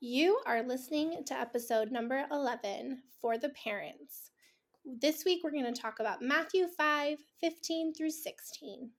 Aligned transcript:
You 0.00 0.40
are 0.44 0.62
listening 0.62 1.24
to 1.24 1.40
episode 1.40 1.90
number 1.90 2.26
11 2.30 2.98
for 3.18 3.38
the 3.38 3.48
parents. 3.48 4.30
This 4.84 5.24
week 5.24 5.40
we're 5.42 5.50
going 5.50 5.72
to 5.72 5.80
talk 5.80 6.00
about 6.00 6.20
Matthew 6.20 6.66
5 6.76 7.16
15 7.40 7.94
through 7.94 8.10
16. 8.10 8.90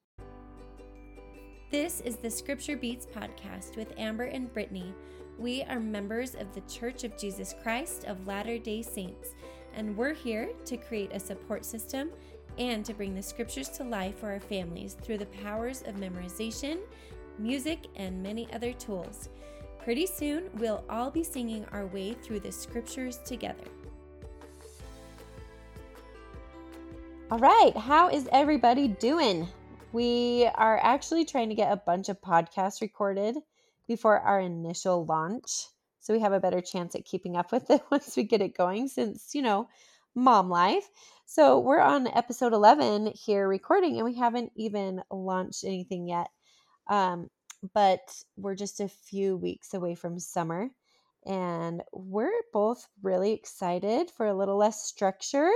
This 1.69 2.01
is 2.01 2.15
the 2.15 2.31
Scripture 2.31 2.75
Beats 2.75 3.05
podcast 3.05 3.75
with 3.75 3.93
Amber 3.99 4.23
and 4.23 4.51
Brittany. 4.51 4.91
We 5.37 5.61
are 5.65 5.79
members 5.79 6.33
of 6.33 6.51
the 6.55 6.61
Church 6.61 7.03
of 7.03 7.15
Jesus 7.15 7.53
Christ 7.61 8.05
of 8.05 8.25
Latter 8.25 8.57
day 8.57 8.81
Saints, 8.81 9.35
and 9.75 9.95
we're 9.95 10.15
here 10.15 10.49
to 10.65 10.77
create 10.77 11.11
a 11.13 11.19
support 11.19 11.63
system 11.63 12.09
and 12.57 12.83
to 12.83 12.95
bring 12.95 13.13
the 13.13 13.21
scriptures 13.21 13.69
to 13.69 13.83
life 13.83 14.17
for 14.17 14.31
our 14.31 14.39
families 14.39 14.97
through 15.03 15.19
the 15.19 15.27
powers 15.27 15.83
of 15.83 15.97
memorization, 15.97 16.79
music, 17.37 17.85
and 17.97 18.23
many 18.23 18.51
other 18.51 18.73
tools. 18.73 19.29
Pretty 19.87 20.05
soon, 20.05 20.49
we'll 20.55 20.83
all 20.89 21.09
be 21.09 21.23
singing 21.23 21.65
our 21.71 21.85
way 21.85 22.11
through 22.11 22.41
the 22.41 22.51
scriptures 22.51 23.19
together. 23.23 23.63
All 27.31 27.39
right, 27.39 27.71
how 27.73 28.09
is 28.09 28.27
everybody 28.33 28.89
doing? 28.89 29.47
We 29.93 30.49
are 30.55 30.77
actually 30.83 31.23
trying 31.23 31.47
to 31.47 31.55
get 31.55 31.71
a 31.71 31.77
bunch 31.77 32.09
of 32.09 32.19
podcasts 32.19 32.81
recorded 32.81 33.37
before 33.87 34.19
our 34.19 34.41
initial 34.41 35.05
launch. 35.05 35.67
So 36.01 36.13
we 36.13 36.19
have 36.19 36.33
a 36.33 36.41
better 36.41 36.59
chance 36.59 36.93
at 36.93 37.05
keeping 37.05 37.37
up 37.37 37.53
with 37.53 37.69
it 37.69 37.81
once 37.89 38.17
we 38.17 38.23
get 38.23 38.41
it 38.41 38.57
going, 38.57 38.89
since, 38.89 39.33
you 39.33 39.41
know, 39.41 39.69
mom 40.13 40.49
life. 40.49 40.89
So 41.25 41.59
we're 41.59 41.79
on 41.79 42.07
episode 42.07 42.51
11 42.51 43.13
here 43.15 43.47
recording, 43.47 43.95
and 43.95 44.03
we 44.03 44.15
haven't 44.15 44.51
even 44.57 45.01
launched 45.09 45.63
anything 45.63 46.09
yet. 46.09 46.27
Um, 46.89 47.29
but 47.73 48.23
we're 48.35 48.55
just 48.55 48.79
a 48.79 48.87
few 48.87 49.37
weeks 49.37 49.73
away 49.73 49.95
from 49.95 50.19
summer. 50.19 50.69
And 51.25 51.83
we're 51.91 52.41
both 52.53 52.87
really 53.03 53.33
excited 53.33 54.09
for 54.11 54.27
a 54.27 54.33
little 54.33 54.57
less 54.57 54.83
structure, 54.83 55.51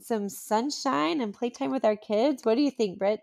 some 0.00 0.28
sunshine, 0.28 1.20
and 1.20 1.34
playtime 1.34 1.70
with 1.70 1.84
our 1.84 1.96
kids. 1.96 2.44
What 2.44 2.54
do 2.54 2.62
you 2.62 2.70
think, 2.70 2.98
Britt? 2.98 3.20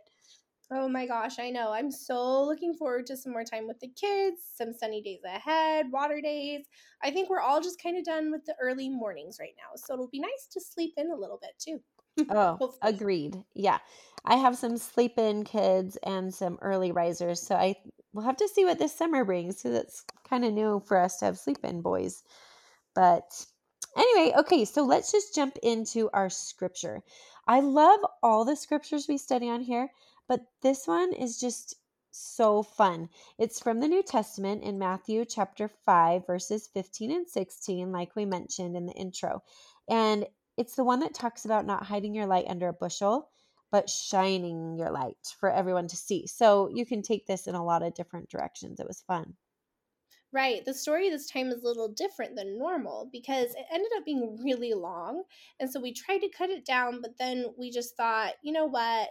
Oh 0.74 0.88
my 0.88 1.06
gosh, 1.06 1.38
I 1.38 1.50
know. 1.50 1.74
I'm 1.74 1.92
so 1.92 2.46
looking 2.46 2.74
forward 2.74 3.06
to 3.08 3.18
some 3.18 3.34
more 3.34 3.44
time 3.44 3.68
with 3.68 3.80
the 3.82 3.90
kids, 3.90 4.38
some 4.56 4.72
sunny 4.72 5.02
days 5.02 5.20
ahead, 5.26 5.92
water 5.92 6.22
days. 6.22 6.66
I 7.04 7.12
think 7.12 7.30
we're 7.30 7.42
all 7.42 7.60
just 7.60 7.82
kind 7.82 7.98
of 7.98 8.06
done 8.06 8.32
with 8.32 8.46
the 8.46 8.56
early 8.62 8.88
mornings 8.88 9.36
right 9.38 9.54
now. 9.58 9.76
So 9.76 9.94
it'll 9.94 10.08
be 10.08 10.22
nice 10.22 10.48
to 10.54 10.62
sleep 10.62 10.94
in 10.96 11.12
a 11.12 11.16
little 11.16 11.40
bit 11.42 11.52
too. 11.60 11.82
Oh, 12.30 12.74
agreed. 12.82 13.44
Yeah. 13.54 13.80
I 14.26 14.36
have 14.36 14.58
some 14.58 14.78
sleep 14.78 15.18
in 15.18 15.44
kids 15.44 15.98
and 16.04 16.34
some 16.34 16.60
early 16.62 16.92
risers. 16.92 17.42
So 17.42 17.56
I 17.56 17.76
will 18.14 18.24
have 18.24 18.38
to 18.38 18.48
see 18.48 18.66
what 18.66 18.80
this 18.80 18.96
summer 18.96 19.26
brings 19.26 19.58
because 19.58 19.78
it's 19.78 20.04
kind 20.30 20.46
of 20.46 20.54
new 20.54 20.82
for 20.86 20.98
us 20.98 21.18
to 21.18 21.26
have 21.26 21.40
sleep 21.40 21.64
in 21.64 21.82
boys. 21.82 22.24
But 22.94 23.46
anyway, 23.98 24.34
okay, 24.38 24.66
so 24.66 24.84
let's 24.84 25.12
just 25.12 25.34
jump 25.34 25.58
into 25.64 26.10
our 26.14 26.30
scripture. 26.30 27.02
I 27.48 27.62
love 27.62 28.00
all 28.22 28.46
the 28.46 28.56
scriptures 28.56 29.08
we 29.08 29.18
study 29.18 29.50
on 29.50 29.62
here, 29.62 29.90
but 30.28 30.42
this 30.62 30.88
one 30.88 31.14
is 31.14 31.40
just 31.40 31.76
so 32.12 32.62
fun. 32.62 33.10
It's 33.40 33.60
from 33.60 33.80
the 33.80 33.88
New 33.88 34.04
Testament 34.04 34.64
in 34.64 34.78
Matthew 34.78 35.26
chapter 35.26 35.68
5, 35.68 36.28
verses 36.28 36.68
15 36.74 37.12
and 37.12 37.28
16, 37.28 37.92
like 37.92 38.16
we 38.16 38.26
mentioned 38.26 38.76
in 38.76 38.86
the 38.86 38.94
intro. 38.94 39.42
And 39.90 40.26
it's 40.58 40.76
the 40.76 40.84
one 40.84 41.00
that 41.00 41.14
talks 41.14 41.46
about 41.46 41.66
not 41.66 41.86
hiding 41.86 42.14
your 42.14 42.26
light 42.26 42.46
under 42.48 42.68
a 42.68 42.74
bushel, 42.74 43.30
but 43.72 43.90
shining 43.90 44.76
your 44.76 44.92
light 44.92 45.36
for 45.40 45.50
everyone 45.50 45.88
to 45.88 45.96
see. 45.96 46.28
So 46.28 46.70
you 46.74 46.86
can 46.86 47.02
take 47.02 47.26
this 47.26 47.48
in 47.48 47.56
a 47.56 47.64
lot 47.64 47.84
of 47.84 47.94
different 47.94 48.30
directions. 48.30 48.80
It 48.80 48.88
was 48.88 49.04
fun. 49.08 49.34
Right. 50.34 50.64
The 50.64 50.74
story 50.74 51.10
this 51.10 51.30
time 51.30 51.48
is 51.48 51.62
a 51.64 51.68
little 51.68 51.90
different 51.90 52.38
than 52.38 52.58
normal 52.58 53.10
because 53.12 53.52
it 53.52 53.66
ended 53.72 53.92
up 53.98 54.06
being 54.06 54.40
really 54.42 54.74
long. 54.74 55.24
And 55.60 55.70
so 55.70 55.80
we 55.80 55.94
tried 55.94 56.20
to 56.20 56.30
cut 56.30 56.50
it 56.50 56.66
down, 56.66 57.02
but 57.02 57.18
then 57.18 57.48
we 57.58 57.70
just 57.70 57.98
thought, 57.98 58.34
you 58.42 58.54
know 58.54 58.66
what? 58.66 59.10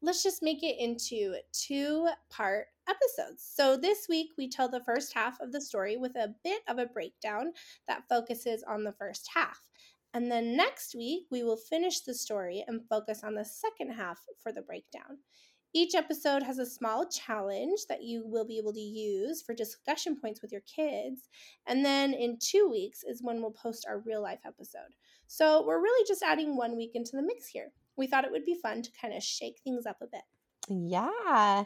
Let's 0.00 0.22
just 0.22 0.42
make 0.42 0.62
it 0.62 0.76
into 0.78 1.34
two 1.52 2.08
part 2.30 2.66
episodes. 2.88 3.48
So 3.52 3.76
this 3.76 4.06
week 4.08 4.28
we 4.38 4.48
tell 4.48 4.68
the 4.68 4.84
first 4.84 5.12
half 5.12 5.40
of 5.40 5.52
the 5.52 5.60
story 5.60 5.96
with 5.96 6.14
a 6.14 6.34
bit 6.44 6.62
of 6.68 6.78
a 6.78 6.86
breakdown 6.86 7.52
that 7.88 8.08
focuses 8.08 8.62
on 8.62 8.84
the 8.84 8.92
first 8.92 9.28
half. 9.34 9.60
And 10.12 10.30
then 10.30 10.56
next 10.56 10.94
week, 10.94 11.24
we 11.30 11.42
will 11.42 11.56
finish 11.56 12.00
the 12.00 12.14
story 12.14 12.64
and 12.66 12.86
focus 12.88 13.22
on 13.22 13.34
the 13.34 13.44
second 13.44 13.92
half 13.92 14.18
for 14.42 14.52
the 14.52 14.62
breakdown. 14.62 15.18
Each 15.72 15.94
episode 15.94 16.42
has 16.42 16.58
a 16.58 16.66
small 16.66 17.08
challenge 17.08 17.80
that 17.88 18.02
you 18.02 18.26
will 18.26 18.44
be 18.44 18.58
able 18.58 18.72
to 18.72 18.80
use 18.80 19.40
for 19.40 19.54
discussion 19.54 20.16
points 20.20 20.42
with 20.42 20.50
your 20.50 20.62
kids. 20.62 21.28
And 21.68 21.84
then 21.84 22.12
in 22.12 22.38
two 22.40 22.68
weeks 22.68 23.04
is 23.04 23.22
when 23.22 23.40
we'll 23.40 23.52
post 23.52 23.86
our 23.88 24.00
real 24.00 24.20
life 24.20 24.40
episode. 24.44 24.96
So 25.28 25.64
we're 25.64 25.80
really 25.80 26.04
just 26.08 26.24
adding 26.24 26.56
one 26.56 26.76
week 26.76 26.90
into 26.94 27.12
the 27.12 27.22
mix 27.22 27.46
here. 27.46 27.70
We 27.96 28.08
thought 28.08 28.24
it 28.24 28.32
would 28.32 28.44
be 28.44 28.58
fun 28.60 28.82
to 28.82 28.90
kind 29.00 29.14
of 29.14 29.22
shake 29.22 29.60
things 29.62 29.86
up 29.86 29.98
a 30.02 30.06
bit. 30.06 30.22
Yeah. 30.68 31.64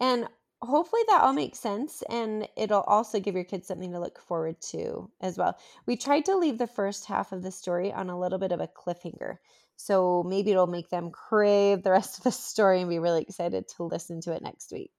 And 0.00 0.28
hopefully 0.62 1.02
that 1.08 1.22
all 1.22 1.32
makes 1.32 1.58
sense 1.58 2.02
and 2.10 2.46
it'll 2.56 2.82
also 2.82 3.18
give 3.18 3.34
your 3.34 3.44
kids 3.44 3.66
something 3.66 3.92
to 3.92 4.00
look 4.00 4.20
forward 4.20 4.60
to 4.60 5.10
as 5.20 5.38
well. 5.38 5.58
We 5.86 5.96
tried 5.96 6.26
to 6.26 6.36
leave 6.36 6.58
the 6.58 6.66
first 6.66 7.06
half 7.06 7.32
of 7.32 7.42
the 7.42 7.50
story 7.50 7.92
on 7.92 8.10
a 8.10 8.18
little 8.18 8.38
bit 8.38 8.52
of 8.52 8.60
a 8.60 8.68
cliffhanger. 8.68 9.36
So 9.76 10.22
maybe 10.26 10.50
it'll 10.50 10.66
make 10.66 10.90
them 10.90 11.10
crave 11.10 11.82
the 11.82 11.92
rest 11.92 12.18
of 12.18 12.24
the 12.24 12.32
story 12.32 12.80
and 12.80 12.90
be 12.90 12.98
really 12.98 13.22
excited 13.22 13.68
to 13.76 13.84
listen 13.84 14.20
to 14.22 14.32
it 14.32 14.42
next 14.42 14.70
week. 14.72 14.92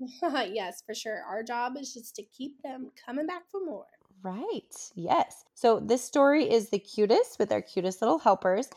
yes, 0.22 0.82
for 0.84 0.94
sure. 0.94 1.22
Our 1.28 1.42
job 1.42 1.76
is 1.78 1.92
just 1.92 2.16
to 2.16 2.22
keep 2.24 2.60
them 2.62 2.90
coming 3.04 3.26
back 3.26 3.42
for 3.50 3.64
more. 3.64 3.86
Right. 4.22 4.90
Yes. 4.96 5.44
So 5.54 5.78
this 5.78 6.02
story 6.02 6.50
is 6.50 6.70
the 6.70 6.78
cutest 6.78 7.38
with 7.38 7.52
our 7.52 7.62
cutest 7.62 8.02
little 8.02 8.18
helpers. 8.18 8.68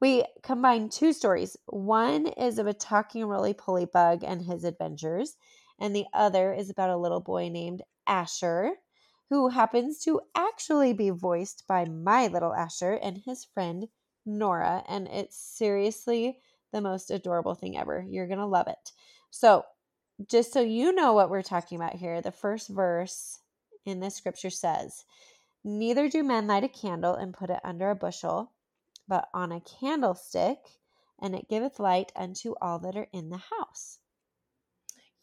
We 0.00 0.24
combine 0.42 0.88
two 0.88 1.12
stories. 1.12 1.56
One 1.66 2.26
is 2.26 2.58
of 2.58 2.66
a 2.66 2.74
talking 2.74 3.24
roly 3.24 3.54
poly 3.54 3.86
bug 3.86 4.24
and 4.24 4.42
his 4.42 4.64
adventures, 4.64 5.36
and 5.80 5.96
the 5.96 6.06
other 6.12 6.52
is 6.52 6.70
about 6.70 6.90
a 6.90 6.96
little 6.96 7.20
boy 7.20 7.48
named 7.48 7.82
Asher, 8.06 8.72
who 9.30 9.48
happens 9.48 10.00
to 10.00 10.20
actually 10.34 10.92
be 10.92 11.10
voiced 11.10 11.64
by 11.66 11.84
my 11.86 12.26
little 12.26 12.52
Asher 12.52 12.92
and 12.94 13.18
his 13.24 13.44
friend 13.44 13.88
Nora. 14.26 14.84
And 14.88 15.08
it's 15.08 15.38
seriously 15.38 16.38
the 16.72 16.80
most 16.80 17.10
adorable 17.10 17.54
thing 17.54 17.78
ever. 17.78 18.04
You're 18.08 18.26
going 18.26 18.38
to 18.38 18.46
love 18.46 18.68
it. 18.68 18.92
So, 19.30 19.64
just 20.28 20.52
so 20.52 20.60
you 20.60 20.92
know 20.92 21.14
what 21.14 21.30
we're 21.30 21.42
talking 21.42 21.76
about 21.76 21.94
here, 21.94 22.20
the 22.20 22.30
first 22.30 22.68
verse 22.68 23.38
in 23.86 24.00
this 24.00 24.16
scripture 24.16 24.50
says, 24.50 25.04
Neither 25.64 26.10
do 26.10 26.22
men 26.22 26.46
light 26.46 26.64
a 26.64 26.68
candle 26.68 27.14
and 27.14 27.32
put 27.32 27.48
it 27.48 27.60
under 27.64 27.90
a 27.90 27.94
bushel, 27.94 28.52
but 29.08 29.28
on 29.32 29.50
a 29.50 29.60
candlestick, 29.60 30.58
and 31.22 31.34
it 31.34 31.48
giveth 31.48 31.78
light 31.78 32.12
unto 32.14 32.54
all 32.60 32.78
that 32.80 32.96
are 32.96 33.08
in 33.12 33.30
the 33.30 33.40
house. 33.58 33.98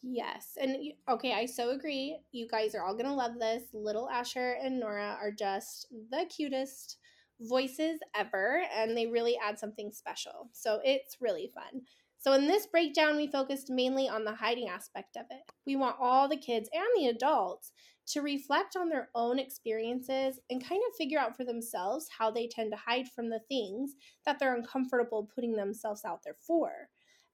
Yes. 0.02 0.56
And 0.60 0.76
okay, 1.08 1.32
I 1.32 1.46
so 1.46 1.70
agree. 1.70 2.18
You 2.30 2.46
guys 2.48 2.74
are 2.74 2.82
all 2.84 2.94
going 2.94 3.06
to 3.06 3.12
love 3.12 3.38
this. 3.38 3.64
Little 3.72 4.08
Asher 4.08 4.56
and 4.62 4.78
Nora 4.78 5.16
are 5.20 5.32
just 5.32 5.86
the 6.10 6.24
cutest 6.26 6.98
voices 7.40 7.98
ever, 8.14 8.62
and 8.74 8.96
they 8.96 9.06
really 9.06 9.36
add 9.42 9.58
something 9.58 9.92
special. 9.92 10.50
So 10.52 10.80
it's 10.84 11.16
really 11.20 11.50
fun. 11.52 11.82
So, 12.20 12.32
in 12.32 12.46
this 12.48 12.66
breakdown, 12.66 13.16
we 13.16 13.28
focused 13.28 13.70
mainly 13.70 14.08
on 14.08 14.24
the 14.24 14.34
hiding 14.34 14.68
aspect 14.68 15.16
of 15.16 15.26
it. 15.30 15.42
We 15.66 15.76
want 15.76 15.96
all 16.00 16.28
the 16.28 16.36
kids 16.36 16.68
and 16.72 16.84
the 16.96 17.08
adults 17.08 17.72
to 18.08 18.22
reflect 18.22 18.74
on 18.76 18.88
their 18.88 19.08
own 19.14 19.38
experiences 19.38 20.40
and 20.50 20.64
kind 20.66 20.80
of 20.88 20.96
figure 20.96 21.18
out 21.18 21.36
for 21.36 21.44
themselves 21.44 22.08
how 22.18 22.30
they 22.30 22.48
tend 22.48 22.72
to 22.72 22.78
hide 22.78 23.08
from 23.14 23.28
the 23.28 23.40
things 23.48 23.92
that 24.24 24.38
they're 24.38 24.56
uncomfortable 24.56 25.28
putting 25.32 25.52
themselves 25.52 26.04
out 26.04 26.20
there 26.24 26.34
for 26.46 26.88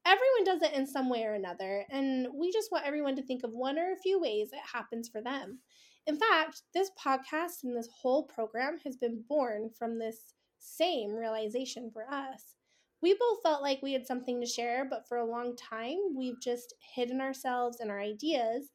everyone 0.06 0.44
does 0.44 0.62
it 0.62 0.76
in 0.76 0.86
some 0.86 1.08
way 1.08 1.24
or 1.24 1.34
another, 1.34 1.84
and 1.90 2.28
we 2.34 2.52
just 2.52 2.70
want 2.70 2.86
everyone 2.86 3.16
to 3.16 3.22
think 3.22 3.42
of 3.44 3.52
one 3.52 3.78
or 3.78 3.92
a 3.92 4.02
few 4.02 4.20
ways 4.20 4.50
it 4.52 4.60
happens 4.72 5.08
for 5.08 5.20
them. 5.20 5.60
In 6.06 6.18
fact, 6.18 6.62
this 6.74 6.90
podcast 7.02 7.64
and 7.64 7.76
this 7.76 7.88
whole 8.02 8.24
program 8.24 8.78
has 8.84 8.96
been 8.96 9.24
born 9.28 9.70
from 9.78 9.98
this 9.98 10.34
same 10.58 11.14
realization 11.14 11.90
for 11.92 12.06
us. 12.12 12.54
We 13.00 13.14
both 13.14 13.42
felt 13.42 13.62
like 13.62 13.80
we 13.82 13.92
had 13.92 14.06
something 14.06 14.40
to 14.40 14.46
share, 14.46 14.86
but 14.88 15.06
for 15.08 15.18
a 15.18 15.30
long 15.30 15.56
time, 15.56 15.98
we've 16.16 16.40
just 16.40 16.74
hidden 16.94 17.20
ourselves 17.20 17.80
and 17.80 17.90
our 17.90 18.00
ideas 18.00 18.70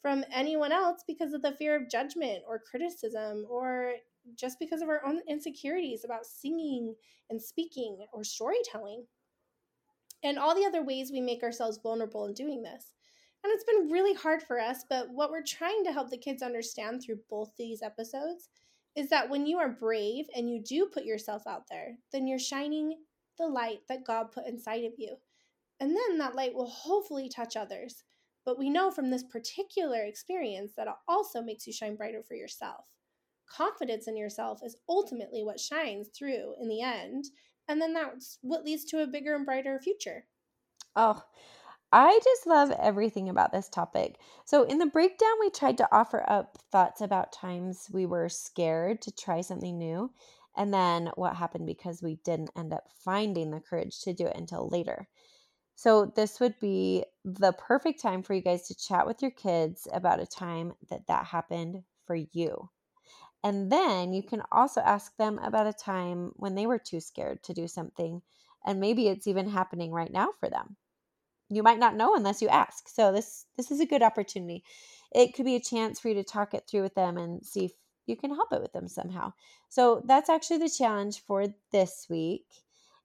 from 0.00 0.24
anyone 0.32 0.72
else 0.72 1.04
because 1.06 1.32
of 1.32 1.42
the 1.42 1.52
fear 1.52 1.76
of 1.76 1.88
judgment 1.88 2.42
or 2.46 2.62
criticism 2.68 3.44
or 3.48 3.94
just 4.36 4.58
because 4.58 4.82
of 4.82 4.88
our 4.88 5.04
own 5.04 5.20
insecurities 5.28 6.04
about 6.04 6.26
singing 6.26 6.94
and 7.30 7.40
speaking 7.40 7.98
or 8.12 8.24
storytelling 8.24 9.04
and 10.22 10.38
all 10.38 10.54
the 10.54 10.64
other 10.64 10.84
ways 10.84 11.10
we 11.10 11.20
make 11.20 11.42
ourselves 11.42 11.78
vulnerable 11.82 12.26
in 12.26 12.34
doing 12.34 12.62
this. 12.62 12.94
And 13.44 13.52
it's 13.52 13.64
been 13.64 13.90
really 13.90 14.14
hard 14.14 14.42
for 14.42 14.60
us, 14.60 14.84
but 14.88 15.10
what 15.10 15.30
we're 15.30 15.42
trying 15.42 15.84
to 15.84 15.92
help 15.92 16.10
the 16.10 16.16
kids 16.16 16.42
understand 16.42 17.02
through 17.02 17.18
both 17.28 17.50
these 17.56 17.82
episodes 17.82 18.48
is 18.94 19.08
that 19.08 19.28
when 19.28 19.46
you 19.46 19.58
are 19.58 19.68
brave 19.68 20.26
and 20.36 20.48
you 20.48 20.62
do 20.62 20.86
put 20.86 21.04
yourself 21.04 21.46
out 21.46 21.64
there, 21.68 21.96
then 22.12 22.26
you're 22.26 22.38
shining 22.38 22.98
the 23.38 23.46
light 23.46 23.80
that 23.88 24.04
God 24.04 24.30
put 24.30 24.46
inside 24.46 24.84
of 24.84 24.92
you. 24.98 25.16
And 25.80 25.90
then 25.90 26.18
that 26.18 26.36
light 26.36 26.54
will 26.54 26.68
hopefully 26.68 27.28
touch 27.28 27.56
others. 27.56 28.04
But 28.44 28.58
we 28.58 28.70
know 28.70 28.90
from 28.90 29.10
this 29.10 29.24
particular 29.24 30.04
experience 30.04 30.72
that 30.76 30.86
it 30.86 30.94
also 31.08 31.42
makes 31.42 31.66
you 31.66 31.72
shine 31.72 31.96
brighter 31.96 32.22
for 32.22 32.34
yourself. 32.34 32.84
Confidence 33.48 34.06
in 34.06 34.16
yourself 34.16 34.60
is 34.64 34.76
ultimately 34.88 35.42
what 35.42 35.60
shines 35.60 36.08
through 36.16 36.54
in 36.60 36.68
the 36.68 36.80
end. 36.80 37.24
And 37.68 37.80
then 37.80 37.92
that's 37.94 38.38
what 38.42 38.64
leads 38.64 38.84
to 38.86 39.02
a 39.02 39.06
bigger 39.06 39.34
and 39.34 39.44
brighter 39.44 39.80
future. 39.80 40.26
Oh, 40.96 41.22
I 41.92 42.18
just 42.24 42.46
love 42.46 42.70
everything 42.72 43.28
about 43.28 43.52
this 43.52 43.68
topic. 43.68 44.18
So, 44.46 44.62
in 44.64 44.78
the 44.78 44.86
breakdown, 44.86 45.34
we 45.40 45.50
tried 45.50 45.76
to 45.78 45.94
offer 45.94 46.24
up 46.28 46.58
thoughts 46.70 47.00
about 47.02 47.32
times 47.32 47.90
we 47.92 48.06
were 48.06 48.28
scared 48.30 49.02
to 49.02 49.12
try 49.12 49.42
something 49.42 49.76
new, 49.78 50.12
and 50.56 50.72
then 50.72 51.10
what 51.16 51.36
happened 51.36 51.66
because 51.66 52.02
we 52.02 52.16
didn't 52.24 52.50
end 52.56 52.72
up 52.72 52.88
finding 53.04 53.50
the 53.50 53.60
courage 53.60 54.00
to 54.02 54.14
do 54.14 54.26
it 54.26 54.36
until 54.36 54.68
later. 54.68 55.08
So, 55.76 56.06
this 56.06 56.40
would 56.40 56.58
be 56.60 57.04
the 57.24 57.52
perfect 57.54 58.00
time 58.00 58.22
for 58.22 58.34
you 58.34 58.42
guys 58.42 58.68
to 58.68 58.74
chat 58.76 59.06
with 59.06 59.22
your 59.22 59.32
kids 59.32 59.88
about 59.92 60.20
a 60.20 60.26
time 60.26 60.74
that 60.90 61.06
that 61.08 61.26
happened 61.26 61.84
for 62.06 62.16
you. 62.16 62.70
And 63.44 63.72
then 63.72 64.12
you 64.12 64.22
can 64.22 64.42
also 64.52 64.80
ask 64.80 65.16
them 65.16 65.38
about 65.38 65.66
a 65.66 65.72
time 65.72 66.32
when 66.36 66.54
they 66.54 66.66
were 66.66 66.78
too 66.78 67.00
scared 67.00 67.42
to 67.44 67.54
do 67.54 67.66
something, 67.66 68.22
and 68.64 68.80
maybe 68.80 69.08
it's 69.08 69.26
even 69.26 69.48
happening 69.48 69.92
right 69.92 70.12
now 70.12 70.30
for 70.38 70.48
them 70.48 70.76
you 71.52 71.62
might 71.62 71.78
not 71.78 71.96
know 71.96 72.14
unless 72.14 72.40
you 72.40 72.48
ask. 72.48 72.88
So 72.88 73.12
this 73.12 73.46
this 73.56 73.70
is 73.70 73.80
a 73.80 73.86
good 73.86 74.02
opportunity. 74.02 74.64
It 75.14 75.34
could 75.34 75.44
be 75.44 75.56
a 75.56 75.60
chance 75.60 76.00
for 76.00 76.08
you 76.08 76.14
to 76.14 76.24
talk 76.24 76.54
it 76.54 76.64
through 76.66 76.82
with 76.82 76.94
them 76.94 77.18
and 77.18 77.44
see 77.44 77.66
if 77.66 77.72
you 78.06 78.16
can 78.16 78.34
help 78.34 78.52
it 78.52 78.62
with 78.62 78.72
them 78.72 78.88
somehow. 78.88 79.32
So 79.68 80.02
that's 80.06 80.30
actually 80.30 80.58
the 80.58 80.70
challenge 80.70 81.22
for 81.26 81.46
this 81.70 82.06
week. 82.08 82.46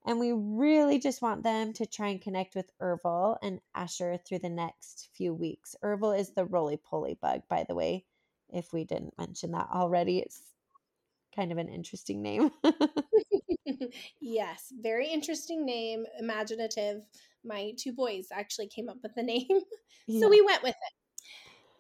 And 0.05 0.19
we 0.19 0.31
really 0.31 0.99
just 0.99 1.21
want 1.21 1.43
them 1.43 1.73
to 1.73 1.85
try 1.85 2.07
and 2.07 2.21
connect 2.21 2.55
with 2.55 2.71
Ervil 2.81 3.35
and 3.43 3.59
Asher 3.75 4.17
through 4.17 4.39
the 4.39 4.49
next 4.49 5.09
few 5.13 5.33
weeks. 5.33 5.75
Ervil 5.83 6.17
is 6.17 6.29
the 6.29 6.45
roly 6.45 6.77
poly 6.77 7.17
bug, 7.21 7.41
by 7.49 7.65
the 7.67 7.75
way, 7.75 8.05
if 8.51 8.73
we 8.73 8.83
didn't 8.83 9.17
mention 9.17 9.51
that 9.51 9.67
already. 9.73 10.19
It's 10.19 10.41
kind 11.35 11.51
of 11.51 11.57
an 11.57 11.69
interesting 11.69 12.21
name. 12.21 12.51
yes, 14.21 14.71
very 14.81 15.07
interesting 15.07 15.65
name, 15.65 16.05
imaginative 16.19 17.01
my 17.47 17.73
two 17.77 17.93
boys 17.93 18.27
actually 18.31 18.67
came 18.67 18.89
up 18.89 18.97
with 19.01 19.15
the 19.15 19.23
name. 19.33 19.47
Yeah. 20.07 20.21
so 20.21 20.29
we 20.29 20.41
went 20.41 20.63
with 20.63 20.75
it. 20.75 20.93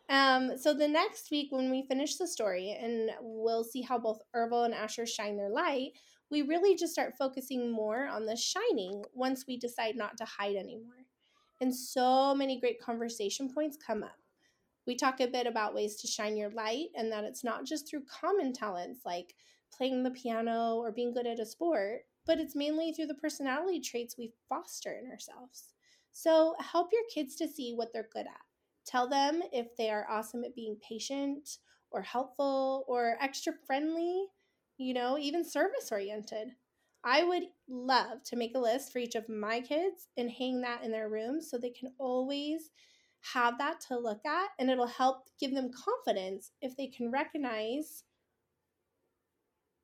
Um, 0.09 0.57
so 0.57 0.73
the 0.73 0.87
next 0.87 1.29
week 1.31 1.51
when 1.51 1.69
we 1.69 1.85
finish 1.85 2.15
the 2.15 2.27
story 2.27 2.77
and 2.81 3.11
we'll 3.19 3.65
see 3.65 3.81
how 3.81 3.97
both 3.97 4.21
Ervil 4.33 4.63
and 4.63 4.73
Asher 4.73 5.05
shine 5.05 5.35
their 5.35 5.49
light, 5.49 5.91
we 6.31 6.43
really 6.43 6.75
just 6.75 6.93
start 6.93 7.15
focusing 7.17 7.71
more 7.71 8.07
on 8.07 8.25
the 8.25 8.35
shining 8.35 9.03
once 9.13 9.45
we 9.47 9.57
decide 9.57 9.95
not 9.97 10.17
to 10.17 10.25
hide 10.25 10.55
anymore. 10.55 11.05
And 11.59 11.75
so 11.75 12.33
many 12.33 12.59
great 12.59 12.81
conversation 12.81 13.53
points 13.53 13.77
come 13.85 14.03
up. 14.03 14.17
We 14.87 14.95
talk 14.95 15.19
a 15.19 15.27
bit 15.27 15.45
about 15.45 15.75
ways 15.75 15.97
to 15.97 16.07
shine 16.07 16.37
your 16.37 16.49
light 16.49 16.87
and 16.95 17.11
that 17.11 17.25
it's 17.25 17.43
not 17.43 17.65
just 17.65 17.89
through 17.89 18.03
common 18.05 18.53
talents 18.53 19.01
like 19.05 19.35
playing 19.75 20.03
the 20.03 20.11
piano 20.11 20.77
or 20.77 20.91
being 20.93 21.13
good 21.13 21.27
at 21.27 21.41
a 21.41 21.45
sport, 21.45 22.03
but 22.25 22.39
it's 22.39 22.55
mainly 22.55 22.93
through 22.93 23.07
the 23.07 23.13
personality 23.15 23.81
traits 23.81 24.17
we 24.17 24.31
foster 24.47 24.93
in 24.93 25.11
ourselves. 25.11 25.73
So 26.13 26.55
help 26.59 26.89
your 26.93 27.03
kids 27.13 27.35
to 27.35 27.47
see 27.47 27.73
what 27.73 27.89
they're 27.93 28.09
good 28.13 28.27
at. 28.27 28.41
Tell 28.85 29.09
them 29.09 29.43
if 29.51 29.75
they 29.77 29.89
are 29.89 30.07
awesome 30.09 30.45
at 30.45 30.55
being 30.55 30.77
patient 30.87 31.57
or 31.91 32.01
helpful 32.01 32.85
or 32.87 33.17
extra 33.21 33.53
friendly, 33.65 34.27
you 34.77 34.93
know, 34.93 35.17
even 35.17 35.43
service 35.43 35.91
oriented. 35.91 36.49
I 37.03 37.23
would 37.23 37.43
love 37.69 38.23
to 38.25 38.35
make 38.37 38.55
a 38.55 38.59
list 38.59 38.91
for 38.91 38.99
each 38.99 39.15
of 39.15 39.29
my 39.29 39.59
kids 39.59 40.07
and 40.17 40.31
hang 40.31 40.61
that 40.61 40.83
in 40.83 40.91
their 40.91 41.09
rooms 41.09 41.49
so 41.49 41.57
they 41.57 41.69
can 41.69 41.93
always 41.99 42.71
have 43.33 43.57
that 43.57 43.79
to 43.87 43.97
look 43.97 44.25
at 44.25 44.49
and 44.59 44.69
it'll 44.69 44.87
help 44.87 45.25
give 45.39 45.53
them 45.53 45.71
confidence 45.71 46.51
if 46.61 46.75
they 46.77 46.87
can 46.87 47.11
recognize 47.11 48.03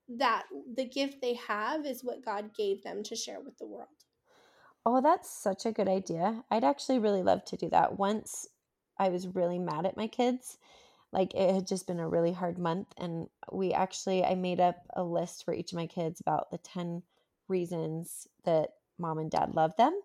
that 0.10 0.44
the 0.76 0.86
gift 0.86 1.22
they 1.22 1.34
have 1.36 1.86
is 1.86 2.04
what 2.04 2.26
God 2.26 2.56
gave 2.56 2.84
them 2.84 3.04
to 3.04 3.16
share 3.16 3.40
with 3.40 3.58
the 3.58 3.66
world. 3.66 3.88
Oh, 4.86 5.02
that's 5.02 5.30
such 5.30 5.66
a 5.66 5.72
good 5.72 5.88
idea. 5.88 6.44
I'd 6.52 6.66
actually 6.66 7.00
really 7.00 7.24
love 7.24 7.46
to 7.46 7.58
do 7.58 7.70
that. 7.70 7.98
Once 7.98 8.48
I 8.98 9.10
was 9.10 9.28
really 9.28 9.60
mad 9.60 9.86
at 9.86 9.98
my 9.98 10.08
kids. 10.08 10.58
Like 11.12 11.34
it 11.36 11.54
had 11.54 11.68
just 11.68 11.86
been 11.86 12.00
a 12.00 12.10
really 12.10 12.32
hard 12.32 12.58
month 12.58 12.88
and 12.98 13.28
we 13.52 13.72
actually 13.72 14.24
I 14.24 14.34
made 14.36 14.60
up 14.60 14.78
a 14.96 15.04
list 15.04 15.46
for 15.46 15.54
each 15.54 15.72
of 15.72 15.78
my 15.78 15.86
kids 15.86 16.20
about 16.20 16.50
the 16.50 16.58
10 16.58 17.04
reasons 17.48 18.28
that 18.46 18.72
mom 18.98 19.20
and 19.20 19.30
dad 19.30 19.54
love 19.54 19.76
them. 19.78 20.00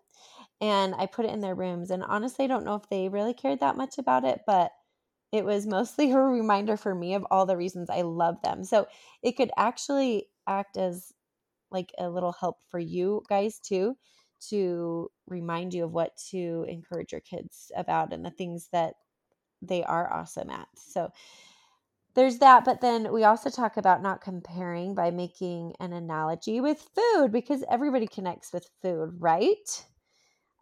And 0.61 0.93
I 0.95 1.05
put 1.05 1.25
it 1.25 1.31
in 1.31 1.41
their 1.41 1.55
rooms 1.55 1.89
and 1.91 2.03
honestly 2.03 2.45
I 2.45 2.47
don't 2.47 2.65
know 2.65 2.75
if 2.75 2.89
they 2.89 3.09
really 3.09 3.33
cared 3.33 3.61
that 3.61 3.77
much 3.77 3.97
about 3.97 4.25
it, 4.25 4.41
but 4.45 4.71
it 5.31 5.45
was 5.45 5.65
mostly 5.67 6.11
a 6.11 6.17
reminder 6.17 6.77
for 6.77 6.95
me 6.95 7.13
of 7.15 7.25
all 7.31 7.45
the 7.45 7.57
reasons 7.57 7.89
I 7.89 8.01
love 8.01 8.41
them. 8.41 8.63
So 8.63 8.87
it 9.23 9.33
could 9.33 9.51
actually 9.57 10.27
act 10.47 10.77
as 10.77 11.13
like 11.71 11.93
a 11.99 12.09
little 12.09 12.33
help 12.33 12.57
for 12.69 12.79
you 12.79 13.23
guys 13.29 13.59
too 13.59 13.97
to 14.49 15.11
remind 15.27 15.73
you 15.73 15.85
of 15.85 15.93
what 15.93 16.17
to 16.31 16.65
encourage 16.69 17.11
your 17.11 17.21
kids 17.21 17.71
about 17.75 18.13
and 18.13 18.25
the 18.25 18.31
things 18.31 18.69
that 18.71 18.95
they 19.61 19.83
are 19.83 20.11
awesome 20.13 20.49
at. 20.49 20.67
So 20.77 21.11
there's 22.15 22.37
that, 22.39 22.65
but 22.65 22.81
then 22.81 23.11
we 23.11 23.23
also 23.23 23.49
talk 23.49 23.77
about 23.77 24.01
not 24.01 24.21
comparing 24.21 24.93
by 24.95 25.09
making 25.11 25.75
an 25.79 25.93
analogy 25.93 26.59
with 26.61 26.87
food 26.95 27.31
because 27.31 27.63
everybody 27.69 28.07
connects 28.07 28.51
with 28.53 28.69
food, 28.81 29.15
right? 29.19 29.85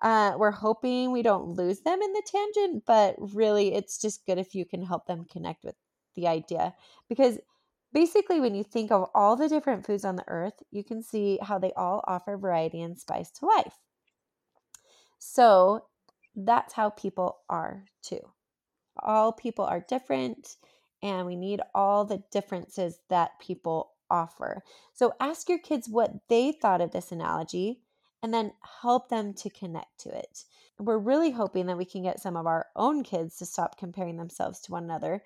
Uh, 0.01 0.33
we're 0.37 0.51
hoping 0.51 1.11
we 1.11 1.23
don't 1.23 1.55
lose 1.55 1.79
them 1.81 2.01
in 2.01 2.13
the 2.13 2.23
tangent, 2.25 2.83
but 2.85 3.15
really 3.17 3.73
it's 3.73 3.99
just 3.99 4.25
good 4.25 4.37
if 4.37 4.53
you 4.53 4.65
can 4.65 4.83
help 4.83 5.07
them 5.07 5.25
connect 5.31 5.63
with 5.63 5.75
the 6.15 6.27
idea. 6.27 6.73
Because 7.09 7.39
basically, 7.93 8.39
when 8.39 8.53
you 8.53 8.63
think 8.63 8.91
of 8.91 9.09
all 9.15 9.35
the 9.35 9.49
different 9.49 9.85
foods 9.85 10.05
on 10.05 10.15
the 10.15 10.27
earth, 10.27 10.61
you 10.71 10.83
can 10.83 11.01
see 11.01 11.39
how 11.41 11.57
they 11.57 11.73
all 11.73 12.03
offer 12.07 12.37
variety 12.37 12.81
and 12.81 12.97
spice 12.97 13.31
to 13.31 13.45
life. 13.45 13.73
So 15.17 15.85
that's 16.35 16.73
how 16.73 16.91
people 16.91 17.39
are 17.49 17.85
too. 18.03 18.21
All 18.99 19.31
people 19.31 19.65
are 19.65 19.83
different, 19.87 20.57
and 21.01 21.25
we 21.25 21.35
need 21.35 21.61
all 21.73 22.05
the 22.05 22.23
differences 22.31 22.99
that 23.09 23.39
people 23.39 23.91
offer. 24.09 24.63
So 24.93 25.13
ask 25.19 25.49
your 25.49 25.59
kids 25.59 25.89
what 25.89 26.11
they 26.29 26.51
thought 26.51 26.81
of 26.81 26.91
this 26.91 27.11
analogy 27.11 27.81
and 28.23 28.33
then 28.33 28.51
help 28.81 29.09
them 29.09 29.33
to 29.33 29.49
connect 29.49 29.99
to 30.01 30.09
it. 30.09 30.43
We're 30.79 30.97
really 30.97 31.31
hoping 31.31 31.65
that 31.67 31.77
we 31.77 31.85
can 31.85 32.03
get 32.03 32.19
some 32.19 32.35
of 32.35 32.45
our 32.45 32.67
own 32.75 33.03
kids 33.03 33.37
to 33.37 33.45
stop 33.45 33.77
comparing 33.77 34.17
themselves 34.17 34.59
to 34.61 34.71
one 34.71 34.83
another 34.83 35.23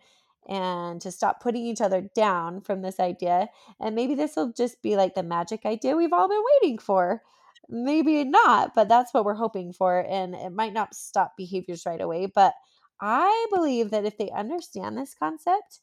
and 0.47 0.99
to 1.01 1.11
stop 1.11 1.41
putting 1.41 1.65
each 1.65 1.81
other 1.81 2.01
down 2.15 2.61
from 2.61 2.81
this 2.81 2.99
idea. 2.99 3.47
And 3.79 3.95
maybe 3.95 4.15
this 4.15 4.35
will 4.35 4.53
just 4.53 4.81
be 4.81 4.95
like 4.95 5.13
the 5.13 5.23
magic 5.23 5.65
idea 5.65 5.95
we've 5.95 6.13
all 6.13 6.29
been 6.29 6.43
waiting 6.61 6.77
for. 6.79 7.21
Maybe 7.69 8.23
not, 8.23 8.73
but 8.73 8.89
that's 8.89 9.13
what 9.13 9.23
we're 9.23 9.35
hoping 9.35 9.71
for. 9.71 10.05
And 10.09 10.33
it 10.33 10.51
might 10.51 10.73
not 10.73 10.95
stop 10.95 11.33
behaviors 11.37 11.85
right 11.85 12.01
away. 12.01 12.25
But 12.25 12.53
I 12.99 13.47
believe 13.53 13.91
that 13.91 14.05
if 14.05 14.17
they 14.17 14.29
understand 14.31 14.97
this 14.97 15.13
concept, 15.13 15.79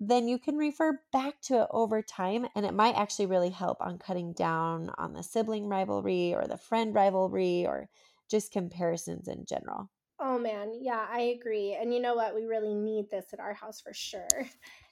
then 0.00 0.28
you 0.28 0.38
can 0.38 0.56
refer 0.56 1.00
back 1.12 1.40
to 1.42 1.62
it 1.62 1.68
over 1.70 2.02
time 2.02 2.46
and 2.54 2.64
it 2.64 2.74
might 2.74 2.94
actually 2.94 3.26
really 3.26 3.50
help 3.50 3.78
on 3.80 3.98
cutting 3.98 4.32
down 4.32 4.90
on 4.96 5.12
the 5.12 5.22
sibling 5.22 5.68
rivalry 5.68 6.34
or 6.34 6.46
the 6.46 6.56
friend 6.56 6.94
rivalry 6.94 7.66
or 7.66 7.88
just 8.30 8.52
comparisons 8.52 9.26
in 9.28 9.44
general. 9.44 9.90
Oh 10.20 10.38
man, 10.38 10.72
yeah, 10.80 11.06
I 11.08 11.20
agree. 11.38 11.76
And 11.80 11.94
you 11.94 12.00
know 12.00 12.14
what? 12.14 12.34
We 12.34 12.44
really 12.44 12.74
need 12.74 13.10
this 13.10 13.32
at 13.32 13.40
our 13.40 13.54
house 13.54 13.80
for 13.80 13.92
sure. 13.92 14.28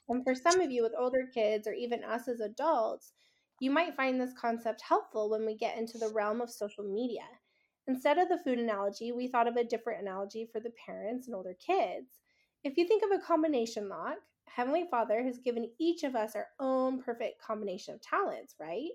And 0.09 0.23
for 0.23 0.37
some 0.37 0.61
of 0.61 0.71
you 0.71 0.85
with 0.85 0.93
older 0.97 1.27
kids 1.35 1.67
or 1.67 1.73
even 1.73 2.05
us 2.05 2.29
as 2.29 2.39
adults, 2.39 3.13
you 3.59 3.73
might 3.73 3.97
find 3.97 4.21
this 4.21 4.33
concept 4.41 4.81
helpful 4.81 5.29
when 5.29 5.45
we 5.45 5.57
get 5.57 5.77
into 5.77 5.99
the 5.99 6.13
realm 6.15 6.41
of 6.41 6.49
social 6.49 6.85
media. 6.85 7.25
Instead 7.89 8.17
of 8.17 8.29
the 8.29 8.39
food 8.39 8.61
analogy, 8.61 9.11
we 9.11 9.27
thought 9.27 9.49
of 9.49 9.57
a 9.57 9.65
different 9.65 10.01
analogy 10.01 10.49
for 10.53 10.61
the 10.61 10.71
parents 10.87 11.27
and 11.27 11.35
older 11.35 11.55
kids. 11.55 12.21
If 12.63 12.77
you 12.77 12.87
think 12.87 13.03
of 13.03 13.11
a 13.11 13.21
combination 13.21 13.89
lock, 13.89 14.19
Heavenly 14.49 14.87
Father 14.91 15.23
has 15.23 15.38
given 15.38 15.71
each 15.79 16.03
of 16.03 16.17
us 16.17 16.35
our 16.35 16.49
own 16.59 17.03
perfect 17.03 17.43
combination 17.43 17.95
of 17.95 18.00
talents, 18.00 18.55
right? 18.59 18.91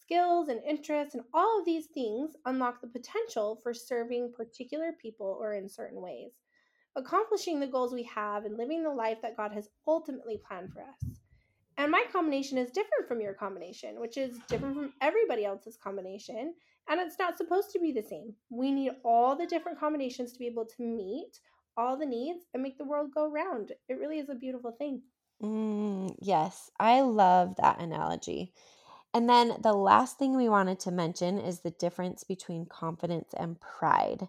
Skills 0.00 0.48
and 0.48 0.60
interests, 0.62 1.14
and 1.14 1.24
all 1.32 1.58
of 1.58 1.64
these 1.64 1.86
things 1.86 2.36
unlock 2.46 2.80
the 2.80 2.88
potential 2.88 3.60
for 3.62 3.72
serving 3.72 4.32
particular 4.36 4.92
people 5.00 5.38
or 5.40 5.54
in 5.54 5.68
certain 5.68 6.02
ways, 6.02 6.32
accomplishing 6.96 7.60
the 7.60 7.66
goals 7.66 7.92
we 7.92 8.02
have 8.02 8.44
and 8.44 8.56
living 8.56 8.82
the 8.82 8.90
life 8.90 9.18
that 9.22 9.36
God 9.36 9.52
has 9.52 9.68
ultimately 9.86 10.40
planned 10.46 10.72
for 10.72 10.82
us. 10.82 11.14
And 11.76 11.90
my 11.90 12.04
combination 12.12 12.58
is 12.58 12.70
different 12.70 13.08
from 13.08 13.20
your 13.20 13.34
combination, 13.34 13.98
which 13.98 14.16
is 14.16 14.38
different 14.48 14.76
from 14.76 14.92
everybody 15.00 15.44
else's 15.44 15.76
combination. 15.76 16.54
And 16.88 17.00
it's 17.00 17.18
not 17.18 17.36
supposed 17.36 17.70
to 17.72 17.80
be 17.80 17.92
the 17.92 18.02
same. 18.02 18.34
We 18.50 18.70
need 18.70 18.92
all 19.04 19.34
the 19.34 19.46
different 19.46 19.80
combinations 19.80 20.32
to 20.32 20.38
be 20.38 20.46
able 20.46 20.66
to 20.66 20.82
meet 20.82 21.40
all 21.76 21.96
the 21.96 22.06
needs 22.06 22.44
and 22.52 22.62
make 22.62 22.78
the 22.78 22.84
world 22.84 23.10
go 23.14 23.30
round. 23.30 23.72
It 23.88 23.94
really 23.94 24.18
is 24.18 24.28
a 24.28 24.34
beautiful 24.34 24.72
thing. 24.72 25.02
Mm, 25.42 26.14
yes, 26.20 26.70
I 26.78 27.00
love 27.00 27.56
that 27.56 27.80
analogy. 27.80 28.52
And 29.12 29.28
then 29.28 29.56
the 29.62 29.72
last 29.72 30.18
thing 30.18 30.36
we 30.36 30.48
wanted 30.48 30.80
to 30.80 30.90
mention 30.90 31.38
is 31.38 31.60
the 31.60 31.70
difference 31.70 32.24
between 32.24 32.66
confidence 32.66 33.32
and 33.36 33.60
pride. 33.60 34.28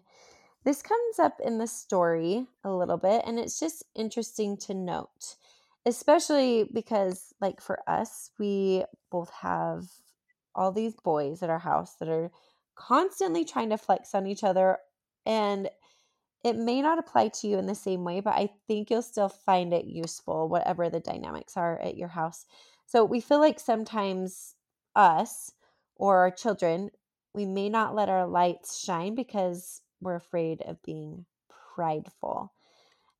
This 0.64 0.82
comes 0.82 1.18
up 1.18 1.38
in 1.44 1.58
the 1.58 1.66
story 1.66 2.46
a 2.64 2.70
little 2.70 2.96
bit, 2.96 3.22
and 3.26 3.38
it's 3.38 3.58
just 3.58 3.84
interesting 3.94 4.56
to 4.58 4.74
note, 4.74 5.36
especially 5.84 6.68
because, 6.72 7.32
like, 7.40 7.60
for 7.60 7.78
us, 7.88 8.30
we 8.38 8.84
both 9.10 9.30
have 9.30 9.86
all 10.54 10.72
these 10.72 10.94
boys 11.04 11.42
at 11.42 11.50
our 11.50 11.58
house 11.58 11.94
that 12.00 12.08
are 12.08 12.30
constantly 12.74 13.44
trying 13.44 13.70
to 13.70 13.78
flex 13.78 14.14
on 14.14 14.26
each 14.26 14.42
other. 14.42 14.78
And 15.24 15.68
it 16.44 16.56
may 16.56 16.80
not 16.82 16.98
apply 16.98 17.28
to 17.28 17.48
you 17.48 17.58
in 17.58 17.66
the 17.66 17.74
same 17.74 18.04
way, 18.04 18.20
but 18.20 18.34
I 18.34 18.50
think 18.66 18.90
you'll 18.90 19.02
still 19.02 19.28
find 19.28 19.72
it 19.72 19.86
useful, 19.86 20.48
whatever 20.48 20.88
the 20.88 21.00
dynamics 21.00 21.56
are 21.56 21.78
at 21.80 21.96
your 21.96 22.08
house. 22.08 22.46
So 22.86 23.04
we 23.04 23.20
feel 23.20 23.40
like 23.40 23.58
sometimes 23.58 24.54
us 24.94 25.52
or 25.96 26.18
our 26.18 26.30
children, 26.30 26.90
we 27.34 27.46
may 27.46 27.68
not 27.68 27.94
let 27.94 28.08
our 28.08 28.26
lights 28.26 28.78
shine 28.78 29.14
because 29.14 29.82
we're 30.00 30.14
afraid 30.14 30.62
of 30.62 30.82
being 30.82 31.26
prideful. 31.74 32.52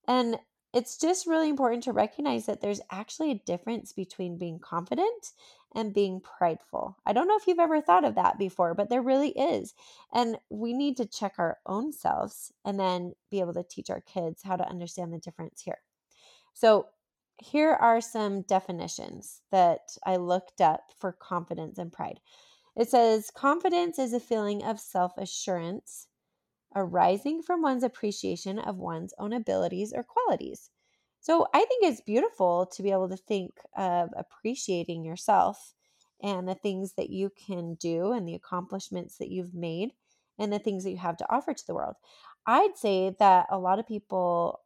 And 0.06 0.38
it's 0.76 0.98
just 0.98 1.26
really 1.26 1.48
important 1.48 1.82
to 1.84 1.92
recognize 1.92 2.44
that 2.44 2.60
there's 2.60 2.82
actually 2.90 3.30
a 3.30 3.40
difference 3.46 3.94
between 3.94 4.36
being 4.36 4.58
confident 4.58 5.32
and 5.74 5.94
being 5.94 6.20
prideful. 6.20 6.98
I 7.06 7.14
don't 7.14 7.26
know 7.26 7.38
if 7.38 7.46
you've 7.46 7.58
ever 7.58 7.80
thought 7.80 8.04
of 8.04 8.14
that 8.16 8.38
before, 8.38 8.74
but 8.74 8.90
there 8.90 9.00
really 9.00 9.30
is. 9.30 9.72
And 10.12 10.36
we 10.50 10.74
need 10.74 10.98
to 10.98 11.06
check 11.06 11.32
our 11.38 11.56
own 11.64 11.94
selves 11.94 12.52
and 12.62 12.78
then 12.78 13.14
be 13.30 13.40
able 13.40 13.54
to 13.54 13.62
teach 13.62 13.88
our 13.88 14.02
kids 14.02 14.42
how 14.42 14.56
to 14.56 14.68
understand 14.68 15.14
the 15.14 15.18
difference 15.18 15.62
here. 15.62 15.78
So, 16.52 16.88
here 17.38 17.72
are 17.72 18.02
some 18.02 18.42
definitions 18.42 19.40
that 19.52 19.96
I 20.04 20.16
looked 20.16 20.60
up 20.60 20.90
for 20.98 21.12
confidence 21.12 21.78
and 21.78 21.90
pride. 21.90 22.20
It 22.76 22.90
says 22.90 23.30
confidence 23.30 23.98
is 23.98 24.12
a 24.12 24.20
feeling 24.20 24.62
of 24.62 24.78
self 24.78 25.16
assurance 25.16 26.08
arising 26.76 27.42
from 27.42 27.62
one's 27.62 27.82
appreciation 27.82 28.58
of 28.58 28.76
one's 28.76 29.14
own 29.18 29.32
abilities 29.32 29.92
or 29.92 30.04
qualities. 30.04 30.70
So 31.20 31.48
I 31.52 31.64
think 31.64 31.82
it's 31.82 32.02
beautiful 32.02 32.66
to 32.66 32.82
be 32.82 32.92
able 32.92 33.08
to 33.08 33.16
think 33.16 33.58
of 33.76 34.10
appreciating 34.16 35.04
yourself 35.04 35.74
and 36.22 36.46
the 36.46 36.54
things 36.54 36.92
that 36.92 37.10
you 37.10 37.30
can 37.30 37.74
do 37.74 38.12
and 38.12 38.28
the 38.28 38.34
accomplishments 38.34 39.18
that 39.18 39.30
you've 39.30 39.54
made 39.54 39.90
and 40.38 40.52
the 40.52 40.58
things 40.58 40.84
that 40.84 40.90
you 40.90 40.98
have 40.98 41.16
to 41.16 41.26
offer 41.32 41.52
to 41.52 41.66
the 41.66 41.74
world. 41.74 41.96
I'd 42.46 42.76
say 42.76 43.16
that 43.18 43.46
a 43.50 43.58
lot 43.58 43.78
of 43.78 43.88
people 43.88 44.60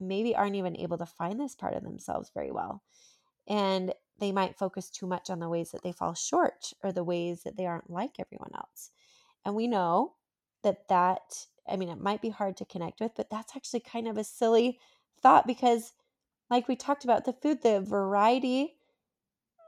maybe 0.00 0.34
aren't 0.34 0.56
even 0.56 0.76
able 0.76 0.98
to 0.98 1.06
find 1.06 1.38
this 1.38 1.54
part 1.54 1.74
of 1.74 1.84
themselves 1.84 2.30
very 2.34 2.50
well. 2.50 2.82
And 3.46 3.92
they 4.18 4.32
might 4.32 4.58
focus 4.58 4.90
too 4.90 5.06
much 5.06 5.30
on 5.30 5.38
the 5.38 5.48
ways 5.48 5.70
that 5.70 5.82
they 5.82 5.92
fall 5.92 6.14
short 6.14 6.72
or 6.82 6.92
the 6.92 7.04
ways 7.04 7.42
that 7.44 7.56
they 7.56 7.66
aren't 7.66 7.90
like 7.90 8.16
everyone 8.18 8.50
else. 8.54 8.90
And 9.44 9.54
we 9.54 9.66
know 9.66 10.14
that 10.62 10.88
that 10.88 11.46
i 11.68 11.76
mean 11.76 11.88
it 11.88 12.00
might 12.00 12.22
be 12.22 12.30
hard 12.30 12.56
to 12.56 12.64
connect 12.64 13.00
with 13.00 13.12
but 13.16 13.30
that's 13.30 13.56
actually 13.56 13.80
kind 13.80 14.08
of 14.08 14.16
a 14.16 14.24
silly 14.24 14.78
thought 15.22 15.46
because 15.46 15.92
like 16.50 16.68
we 16.68 16.76
talked 16.76 17.04
about 17.04 17.24
the 17.24 17.32
food 17.32 17.62
the 17.62 17.80
variety 17.80 18.76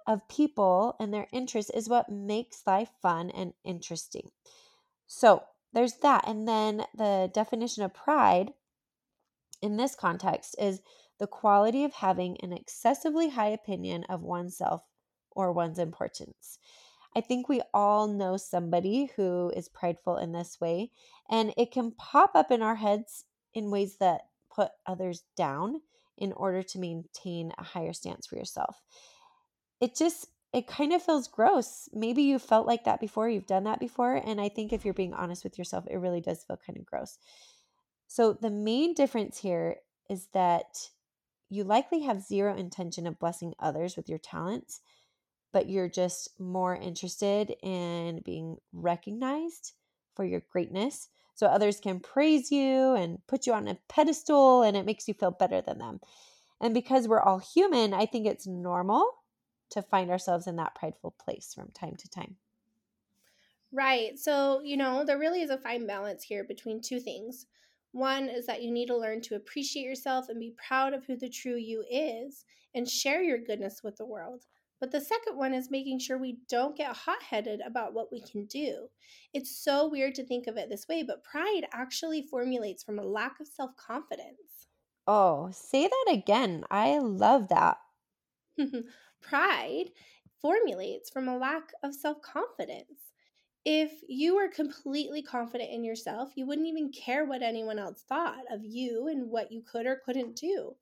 of 0.07 0.29
people 0.29 0.97
and 1.01 1.13
their 1.13 1.29
interests 1.33 1.71
is 1.75 1.89
what 1.89 2.11
makes 2.11 2.67
life 2.67 2.91
fun 3.01 3.31
and 3.31 3.55
interesting. 3.65 4.31
So 5.07 5.45
there's 5.73 5.95
that 6.03 6.25
and 6.27 6.47
then 6.47 6.85
the 6.95 7.31
definition 7.33 7.83
of 7.83 7.95
pride 7.95 8.53
in 9.63 9.77
this 9.77 9.95
context 9.95 10.57
is 10.59 10.81
the 11.19 11.27
quality 11.27 11.85
of 11.85 11.95
having 11.95 12.37
an 12.43 12.53
excessively 12.53 13.31
high 13.31 13.49
opinion 13.49 14.05
of 14.09 14.23
oneself 14.23 14.83
or 15.31 15.53
one's 15.53 15.79
importance 15.79 16.59
I 17.17 17.21
think 17.21 17.49
we 17.49 17.63
all 17.73 18.09
know 18.09 18.37
somebody 18.37 19.11
who 19.17 19.53
is 19.57 19.69
prideful 19.69 20.17
in 20.17 20.33
this 20.33 20.61
way, 20.61 20.91
and 21.31 21.55
it 21.57 21.71
can 21.71 21.93
pop 21.93 22.33
up 22.35 22.51
in 22.51 22.63
our 22.63 22.75
heads 22.75 23.25
in 23.53 23.71
ways 23.71 23.97
that 23.99 24.23
put 24.55 24.71
others 24.87 25.23
down 25.37 25.81
in 26.17 26.33
order 26.33 26.63
to 26.63 26.79
maintain 26.79 27.53
a 27.59 27.63
higher 27.63 27.93
stance 27.93 28.27
for 28.27 28.37
yourself. 28.37 28.83
It 29.81 29.97
just 29.97 30.29
it 30.53 30.69
kind 30.69 30.93
of 30.93 31.03
feels 31.03 31.27
gross. 31.27 31.89
Maybe 31.93 32.23
you 32.23 32.39
felt 32.39 32.67
like 32.67 32.85
that 32.85 33.01
before, 33.01 33.29
you've 33.29 33.47
done 33.47 33.65
that 33.65 33.81
before, 33.81 34.15
and 34.15 34.41
I 34.41 34.49
think 34.49 34.73
if 34.73 34.85
you're 34.85 34.95
being 34.95 35.13
honest 35.13 35.43
with 35.43 35.59
yourself, 35.59 35.85
it 35.91 35.97
really 35.97 36.21
does 36.21 36.45
feel 36.45 36.59
kind 36.65 36.79
of 36.79 36.87
gross. 36.87 37.19
So 38.07 38.33
the 38.33 38.51
main 38.51 38.95
difference 38.95 39.39
here 39.39 39.77
is 40.09 40.29
that 40.33 40.91
you 41.51 41.65
likely 41.65 42.03
have 42.03 42.23
zero 42.23 42.57
intention 42.57 43.07
of 43.07 43.19
blessing 43.19 43.55
others 43.59 43.97
with 43.97 44.09
your 44.09 44.19
talents 44.19 44.81
but 45.55 45.71
you're 45.71 45.89
just 45.89 46.29
more 46.41 46.75
interested 46.75 47.55
in 47.63 48.21
being 48.25 48.57
recognized 48.73 49.73
for 50.17 50.25
your 50.25 50.43
greatness 50.51 51.09
so 51.37 51.47
others 51.47 51.79
can 51.79 52.01
praise 52.01 52.51
you 52.51 52.95
and 52.97 53.25
put 53.29 53.47
you 53.47 53.53
on 53.53 53.69
a 53.69 53.79
pedestal 53.89 54.63
and 54.63 54.77
it 54.77 54.85
makes 54.85 55.07
you 55.07 55.15
feel 55.15 55.31
better 55.31 55.61
than 55.61 55.79
them. 55.79 56.01
And 56.61 56.75
because 56.75 57.07
we're 57.07 57.23
all 57.23 57.39
human, 57.39 57.95
I 57.95 58.05
think 58.05 58.27
it's 58.27 58.49
normal 58.49 59.09
to 59.71 59.81
find 59.81 60.11
ourselves 60.11 60.49
in 60.49 60.57
that 60.57 60.75
prideful 60.75 61.15
place 61.25 61.53
from 61.55 61.71
time 61.71 61.95
to 61.99 62.11
time. 62.11 62.35
Right. 63.73 64.19
So, 64.19 64.61
you 64.65 64.77
know, 64.77 65.05
there 65.05 65.19
really 65.19 65.43
is 65.43 65.51
a 65.51 65.59
fine 65.59 65.87
balance 65.87 66.25
here 66.25 66.43
between 66.43 66.81
two 66.81 66.99
things. 66.99 67.47
One 67.93 68.29
is 68.29 68.47
that 68.47 68.63
you 68.63 68.73
need 68.73 68.87
to 68.87 68.97
learn 68.97 69.21
to 69.23 69.37
appreciate 69.37 69.85
yourself 69.85 70.29
and 70.29 70.41
be 70.41 70.57
proud 70.67 70.95
of 70.95 71.05
who 71.05 71.17
the 71.17 71.29
true 71.29 71.57
you 71.57 71.85
is 71.89 72.45
and 72.75 72.89
share 72.89 73.23
your 73.23 73.39
goodness 73.39 73.83
with 73.85 73.97
the 73.97 74.07
world. 74.07 74.43
But 74.85 74.91
the 74.91 75.01
second 75.01 75.39
one 75.39 75.55
is 75.55 75.71
making 75.71 76.01
sure 76.01 76.19
we 76.19 76.41
don't 76.47 76.77
get 76.77 76.95
hot 76.95 77.23
headed 77.23 77.63
about 77.65 77.95
what 77.95 78.13
we 78.13 78.21
can 78.21 78.45
do. 78.45 78.91
It's 79.33 79.65
so 79.65 79.89
weird 79.89 80.15
to 80.17 80.27
think 80.27 80.47
of 80.47 80.59
it 80.59 80.69
this 80.69 80.87
way, 80.87 81.03
but 81.03 81.25
pride 81.25 81.67
actually 81.73 82.21
formulates 82.21 82.83
from 82.83 82.99
a 82.99 83.03
lack 83.03 83.41
of 83.41 83.49
self 83.49 83.75
confidence. 83.79 84.69
Oh, 85.07 85.49
say 85.53 85.89
that 85.89 86.13
again. 86.13 86.65
I 86.71 86.99
love 86.99 87.49
that. 87.49 87.79
pride 89.23 89.87
formulates 90.43 91.09
from 91.09 91.29
a 91.29 91.39
lack 91.39 91.73
of 91.83 91.95
self 91.95 92.21
confidence. 92.21 93.15
If 93.65 93.91
you 94.07 94.37
were 94.37 94.49
completely 94.49 95.23
confident 95.23 95.71
in 95.71 95.83
yourself, 95.83 96.33
you 96.35 96.45
wouldn't 96.45 96.69
even 96.69 96.93
care 96.93 97.25
what 97.25 97.43
anyone 97.43 97.79
else 97.79 98.05
thought 98.07 98.45
of 98.51 98.63
you 98.63 99.09
and 99.09 99.31
what 99.31 99.51
you 99.51 99.63
could 99.63 99.87
or 99.87 100.03
couldn't 100.05 100.37
do. 100.37 100.77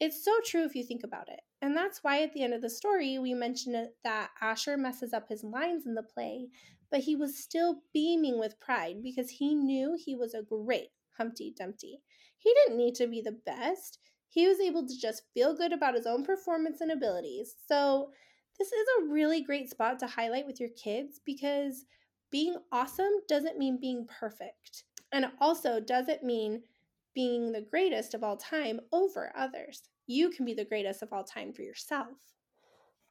It's 0.00 0.24
so 0.24 0.32
true 0.44 0.64
if 0.64 0.74
you 0.74 0.82
think 0.82 1.04
about 1.04 1.28
it. 1.28 1.38
And 1.64 1.74
that's 1.74 2.04
why 2.04 2.20
at 2.20 2.34
the 2.34 2.42
end 2.42 2.52
of 2.52 2.60
the 2.60 2.68
story, 2.68 3.18
we 3.18 3.32
mentioned 3.32 3.88
that 4.02 4.30
Asher 4.42 4.76
messes 4.76 5.14
up 5.14 5.30
his 5.30 5.42
lines 5.42 5.86
in 5.86 5.94
the 5.94 6.02
play, 6.02 6.48
but 6.90 7.00
he 7.00 7.16
was 7.16 7.42
still 7.42 7.80
beaming 7.94 8.38
with 8.38 8.60
pride 8.60 9.02
because 9.02 9.30
he 9.30 9.54
knew 9.54 9.96
he 9.96 10.14
was 10.14 10.34
a 10.34 10.42
great 10.42 10.90
Humpty 11.16 11.54
Dumpty. 11.56 12.02
He 12.36 12.52
didn't 12.52 12.76
need 12.76 12.94
to 12.96 13.06
be 13.06 13.22
the 13.22 13.40
best, 13.46 13.98
he 14.28 14.46
was 14.46 14.60
able 14.60 14.86
to 14.86 15.00
just 15.00 15.22
feel 15.32 15.56
good 15.56 15.72
about 15.72 15.94
his 15.94 16.04
own 16.04 16.22
performance 16.22 16.82
and 16.82 16.90
abilities. 16.92 17.54
So, 17.66 18.10
this 18.58 18.70
is 18.70 18.86
a 18.98 19.04
really 19.06 19.40
great 19.40 19.70
spot 19.70 19.98
to 20.00 20.06
highlight 20.06 20.46
with 20.46 20.60
your 20.60 20.68
kids 20.76 21.18
because 21.24 21.86
being 22.30 22.56
awesome 22.72 23.22
doesn't 23.26 23.56
mean 23.56 23.78
being 23.80 24.06
perfect. 24.06 24.84
And 25.12 25.24
it 25.24 25.30
also 25.40 25.80
doesn't 25.80 26.22
mean 26.22 26.64
being 27.14 27.52
the 27.52 27.62
greatest 27.62 28.12
of 28.12 28.22
all 28.22 28.36
time 28.36 28.80
over 28.92 29.32
others. 29.34 29.88
You 30.06 30.30
can 30.30 30.44
be 30.44 30.54
the 30.54 30.64
greatest 30.64 31.02
of 31.02 31.12
all 31.12 31.24
time 31.24 31.52
for 31.52 31.62
yourself. 31.62 32.08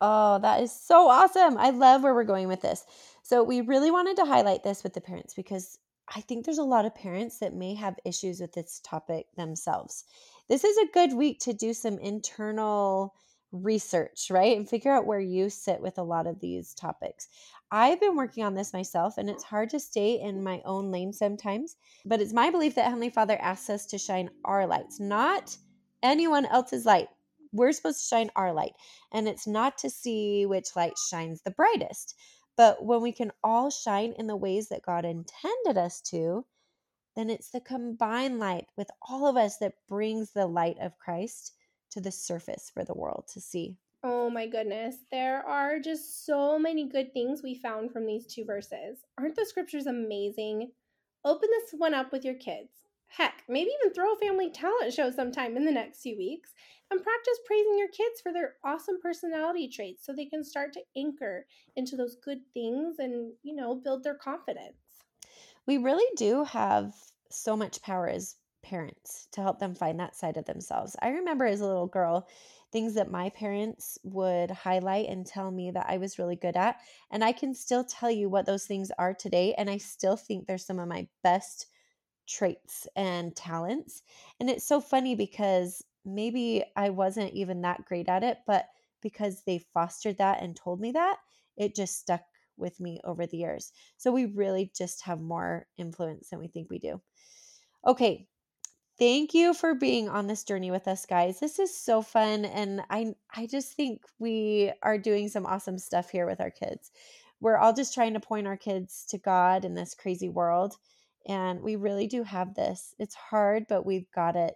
Oh, 0.01 0.39
that 0.39 0.61
is 0.61 0.71
so 0.71 1.09
awesome. 1.09 1.57
I 1.57 1.69
love 1.69 2.03
where 2.03 2.13
we're 2.13 2.23
going 2.23 2.47
with 2.47 2.61
this. 2.61 2.83
So, 3.23 3.43
we 3.43 3.61
really 3.61 3.91
wanted 3.91 4.17
to 4.17 4.25
highlight 4.25 4.63
this 4.63 4.83
with 4.83 4.93
the 4.93 5.01
parents 5.01 5.33
because 5.33 5.79
I 6.13 6.21
think 6.21 6.43
there's 6.45 6.57
a 6.57 6.63
lot 6.63 6.85
of 6.85 6.93
parents 6.93 7.39
that 7.39 7.53
may 7.53 7.73
have 7.75 7.95
issues 8.03 8.41
with 8.41 8.53
this 8.53 8.81
topic 8.83 9.27
themselves. 9.37 10.03
This 10.49 10.63
is 10.63 10.77
a 10.77 10.91
good 10.93 11.13
week 11.13 11.39
to 11.41 11.53
do 11.53 11.73
some 11.73 11.97
internal 11.99 13.15
research, 13.53 14.27
right? 14.29 14.57
And 14.57 14.67
figure 14.67 14.91
out 14.91 15.05
where 15.05 15.19
you 15.19 15.49
sit 15.49 15.79
with 15.79 15.97
a 15.97 16.03
lot 16.03 16.27
of 16.27 16.39
these 16.41 16.73
topics. 16.73 17.29
I've 17.71 17.99
been 17.99 18.15
working 18.15 18.43
on 18.43 18.55
this 18.55 18.73
myself, 18.73 19.17
and 19.17 19.29
it's 19.29 19.43
hard 19.43 19.69
to 19.69 19.79
stay 19.79 20.19
in 20.19 20.43
my 20.43 20.61
own 20.65 20.91
lane 20.91 21.13
sometimes. 21.13 21.75
But 22.05 22.19
it's 22.19 22.33
my 22.33 22.49
belief 22.49 22.75
that 22.75 22.85
Heavenly 22.85 23.09
Father 23.09 23.37
asks 23.39 23.69
us 23.69 23.85
to 23.87 23.97
shine 23.97 24.29
our 24.43 24.67
lights, 24.67 24.99
not 24.99 25.55
anyone 26.03 26.45
else's 26.45 26.85
light. 26.85 27.07
We're 27.51 27.71
supposed 27.71 28.01
to 28.01 28.07
shine 28.07 28.29
our 28.35 28.53
light. 28.53 28.73
And 29.11 29.27
it's 29.27 29.47
not 29.47 29.77
to 29.79 29.89
see 29.89 30.45
which 30.45 30.75
light 30.75 30.93
shines 31.09 31.41
the 31.41 31.51
brightest. 31.51 32.15
But 32.55 32.85
when 32.85 33.01
we 33.01 33.11
can 33.11 33.31
all 33.43 33.71
shine 33.71 34.13
in 34.17 34.27
the 34.27 34.35
ways 34.35 34.69
that 34.69 34.85
God 34.85 35.05
intended 35.05 35.77
us 35.77 36.01
to, 36.11 36.45
then 37.15 37.29
it's 37.29 37.49
the 37.49 37.61
combined 37.61 38.39
light 38.39 38.67
with 38.75 38.89
all 39.01 39.27
of 39.27 39.37
us 39.37 39.57
that 39.57 39.73
brings 39.87 40.31
the 40.31 40.47
light 40.47 40.77
of 40.79 40.97
Christ 40.97 41.53
to 41.91 42.01
the 42.01 42.11
surface 42.11 42.71
for 42.73 42.83
the 42.83 42.95
world 42.95 43.25
to 43.33 43.41
see. 43.41 43.77
Oh 44.03 44.29
my 44.29 44.47
goodness. 44.47 44.97
There 45.11 45.47
are 45.47 45.79
just 45.79 46.25
so 46.25 46.59
many 46.59 46.89
good 46.89 47.13
things 47.13 47.41
we 47.41 47.55
found 47.55 47.91
from 47.91 48.05
these 48.05 48.25
two 48.25 48.43
verses. 48.43 48.97
Aren't 49.17 49.35
the 49.35 49.45
scriptures 49.45 49.85
amazing? 49.85 50.71
Open 51.23 51.49
this 51.49 51.71
one 51.77 51.93
up 51.93 52.11
with 52.11 52.25
your 52.25 52.33
kids. 52.33 52.82
Heck, 53.15 53.43
maybe 53.47 53.69
even 53.79 53.93
throw 53.93 54.13
a 54.13 54.17
family 54.17 54.49
talent 54.49 54.91
show 54.91 55.11
sometime 55.11 55.55
in 55.55 55.65
the 55.65 55.71
next 55.71 56.01
few 56.01 56.17
weeks 56.17 56.51
and 56.89 57.03
practice 57.03 57.37
praising 57.45 57.77
your 57.77 57.89
kids 57.89 58.19
for 58.21 58.33
their 58.33 58.55
awesome 58.63 58.99
personality 58.99 59.67
traits 59.67 60.03
so 60.03 60.13
they 60.13 60.25
can 60.25 60.43
start 60.43 60.73
to 60.73 60.81
anchor 60.97 61.45
into 61.75 61.95
those 61.95 62.15
good 62.15 62.39
things 62.55 62.95
and, 62.97 63.33
you 63.43 63.55
know, 63.55 63.75
build 63.75 64.03
their 64.03 64.15
confidence. 64.15 64.77
We 65.67 65.77
really 65.77 66.09
do 66.17 66.43
have 66.43 66.95
so 67.29 67.55
much 67.55 67.83
power 67.83 68.07
as 68.09 68.37
parents 68.63 69.27
to 69.33 69.41
help 69.41 69.59
them 69.59 69.75
find 69.75 69.99
that 69.99 70.15
side 70.15 70.37
of 70.37 70.45
themselves. 70.45 70.95
I 70.99 71.09
remember 71.09 71.45
as 71.45 71.61
a 71.61 71.67
little 71.67 71.85
girl, 71.85 72.27
things 72.71 72.95
that 72.95 73.11
my 73.11 73.29
parents 73.29 73.99
would 74.03 74.49
highlight 74.49 75.07
and 75.07 75.23
tell 75.23 75.51
me 75.51 75.69
that 75.69 75.85
I 75.87 75.97
was 75.97 76.17
really 76.17 76.35
good 76.35 76.55
at. 76.55 76.79
And 77.11 77.23
I 77.23 77.31
can 77.31 77.53
still 77.53 77.83
tell 77.83 78.09
you 78.09 78.27
what 78.27 78.47
those 78.47 78.65
things 78.65 78.89
are 78.97 79.13
today. 79.13 79.53
And 79.55 79.69
I 79.69 79.77
still 79.77 80.17
think 80.17 80.47
they're 80.47 80.57
some 80.57 80.79
of 80.79 80.87
my 80.87 81.07
best 81.21 81.67
traits 82.27 82.87
and 82.95 83.35
talents. 83.35 84.01
And 84.39 84.49
it's 84.49 84.67
so 84.67 84.81
funny 84.81 85.15
because 85.15 85.83
maybe 86.05 86.63
I 86.75 86.89
wasn't 86.89 87.33
even 87.33 87.61
that 87.61 87.85
great 87.85 88.09
at 88.09 88.23
it, 88.23 88.39
but 88.45 88.67
because 89.01 89.43
they 89.43 89.65
fostered 89.73 90.17
that 90.17 90.41
and 90.41 90.55
told 90.55 90.79
me 90.79 90.91
that, 90.93 91.17
it 91.57 91.75
just 91.75 91.99
stuck 91.99 92.21
with 92.57 92.79
me 92.79 92.99
over 93.03 93.25
the 93.25 93.37
years. 93.37 93.71
So 93.97 94.11
we 94.11 94.25
really 94.25 94.71
just 94.75 95.03
have 95.03 95.19
more 95.19 95.67
influence 95.77 96.29
than 96.29 96.39
we 96.39 96.47
think 96.47 96.69
we 96.69 96.79
do. 96.79 97.01
Okay, 97.85 98.27
thank 98.99 99.33
you 99.33 99.53
for 99.53 99.73
being 99.73 100.07
on 100.07 100.27
this 100.27 100.43
journey 100.43 100.69
with 100.69 100.87
us 100.87 101.05
guys 101.05 101.39
this 101.39 101.57
is 101.57 101.75
so 101.75 102.01
fun 102.01 102.45
and 102.45 102.81
i 102.89 103.13
i 103.35 103.47
just 103.47 103.73
think 103.73 104.03
we 104.19 104.71
are 104.83 104.97
doing 104.97 105.27
some 105.27 105.45
awesome 105.45 105.79
stuff 105.79 106.09
here 106.11 106.27
with 106.27 106.39
our 106.39 106.51
kids 106.51 106.91
we're 107.41 107.57
all 107.57 107.73
just 107.73 107.93
trying 107.93 108.13
to 108.13 108.19
point 108.19 108.45
our 108.45 108.57
kids 108.57 109.05
to 109.09 109.17
god 109.17 109.65
in 109.65 109.73
this 109.73 109.95
crazy 109.95 110.29
world 110.29 110.75
and 111.27 111.61
we 111.61 111.75
really 111.75 112.07
do 112.07 112.23
have 112.23 112.53
this. 112.53 112.93
It's 112.99 113.15
hard 113.15 113.65
but 113.67 113.85
we've 113.85 114.09
got 114.11 114.35
it. 114.35 114.55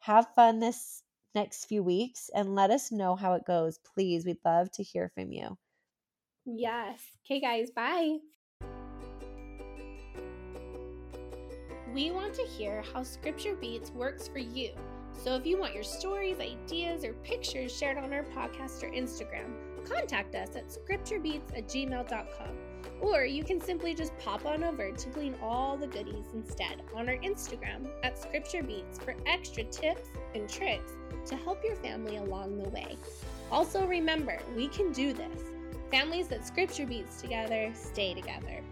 Have 0.00 0.26
fun 0.36 0.60
this 0.60 1.02
next 1.34 1.66
few 1.66 1.82
weeks 1.82 2.30
and 2.34 2.54
let 2.54 2.70
us 2.70 2.92
know 2.92 3.16
how 3.16 3.34
it 3.34 3.46
goes 3.46 3.78
please. 3.94 4.24
We'd 4.24 4.38
love 4.44 4.70
to 4.72 4.82
hear 4.82 5.10
from 5.14 5.32
you. 5.32 5.56
Yes. 6.44 7.00
Okay 7.24 7.40
guys. 7.40 7.70
Bye. 7.70 8.18
We 11.94 12.10
want 12.10 12.34
to 12.34 12.42
hear 12.42 12.82
how 12.92 13.04
Scripture 13.04 13.54
Beats 13.54 13.92
works 13.92 14.26
for 14.26 14.40
you. 14.40 14.72
So 15.22 15.36
if 15.36 15.46
you 15.46 15.58
want 15.58 15.74
your 15.74 15.84
stories, 15.84 16.40
ideas, 16.40 17.04
or 17.04 17.12
pictures 17.22 17.74
shared 17.74 17.98
on 17.98 18.12
our 18.12 18.24
podcast 18.24 18.82
or 18.82 18.90
Instagram, 18.90 19.54
contact 19.88 20.34
us 20.34 20.56
at 20.56 20.68
scripturebeats 20.68 21.56
at 21.56 21.68
gmail.com. 21.68 22.63
Or 23.04 23.26
you 23.26 23.44
can 23.44 23.60
simply 23.60 23.94
just 23.94 24.16
pop 24.16 24.46
on 24.46 24.64
over 24.64 24.90
to 24.90 25.08
glean 25.10 25.34
all 25.42 25.76
the 25.76 25.86
goodies 25.86 26.24
instead 26.32 26.80
on 26.94 27.06
our 27.06 27.16
Instagram 27.16 27.86
at 28.02 28.18
Scripture 28.18 28.62
Beats 28.62 28.98
for 28.98 29.14
extra 29.26 29.62
tips 29.64 30.08
and 30.34 30.48
tricks 30.48 30.92
to 31.26 31.36
help 31.36 31.62
your 31.62 31.76
family 31.76 32.16
along 32.16 32.56
the 32.56 32.70
way. 32.70 32.96
Also, 33.52 33.86
remember, 33.86 34.40
we 34.56 34.68
can 34.68 34.90
do 34.90 35.12
this. 35.12 35.42
Families 35.90 36.28
that 36.28 36.46
Scripture 36.46 36.86
beats 36.86 37.20
together 37.20 37.70
stay 37.74 38.14
together. 38.14 38.63